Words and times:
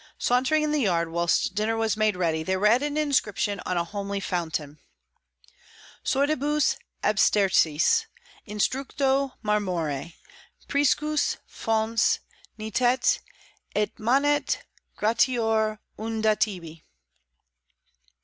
Sauntering 0.17 0.63
in 0.63 0.71
the 0.71 0.81
yard 0.81 1.11
whilst 1.11 1.53
dinner 1.53 1.77
was 1.77 1.95
made 1.95 2.15
ready, 2.17 2.41
they 2.41 2.57
read 2.57 2.81
an 2.81 2.97
inscription 2.97 3.61
on 3.67 3.77
a 3.77 3.83
homely 3.83 4.19
fountain: 4.19 4.79
"Sordibus 6.03 6.77
abstersis, 7.03 8.07
instructo 8.47 9.33
marmore, 9.43 10.13
priscus 10.67 11.37
Fons 11.45 12.17
nitet, 12.57 13.19
et 13.75 13.95
manat 13.99 14.63
gratior 14.97 15.77
unda 15.99 16.35
tibi." 16.35 16.83